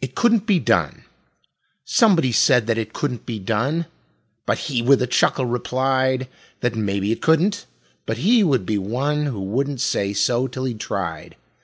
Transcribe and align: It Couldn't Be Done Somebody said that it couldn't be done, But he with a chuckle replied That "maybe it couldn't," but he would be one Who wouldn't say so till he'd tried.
It 0.00 0.14
Couldn't 0.14 0.46
Be 0.46 0.60
Done 0.60 1.04
Somebody 1.84 2.30
said 2.30 2.68
that 2.68 2.78
it 2.78 2.92
couldn't 2.92 3.26
be 3.26 3.40
done, 3.40 3.86
But 4.46 4.58
he 4.70 4.80
with 4.80 5.02
a 5.02 5.08
chuckle 5.08 5.44
replied 5.44 6.28
That 6.60 6.76
"maybe 6.76 7.10
it 7.10 7.20
couldn't," 7.20 7.66
but 8.06 8.18
he 8.18 8.44
would 8.44 8.64
be 8.64 8.78
one 8.78 9.26
Who 9.26 9.40
wouldn't 9.40 9.80
say 9.80 10.12
so 10.12 10.46
till 10.46 10.66
he'd 10.66 10.78
tried. 10.78 11.34